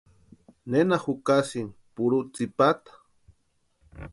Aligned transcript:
¿Nena 0.71 0.97
jukasïnki 1.03 1.77
purhu 1.93 2.19
tsïpata? 2.33 2.91